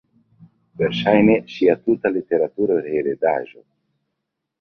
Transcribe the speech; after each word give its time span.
Verŝajne, 0.81 1.35
ŝia 1.55 1.75
tuta 1.81 2.11
literatura 2.15 2.79
heredaĵo. 2.87 3.63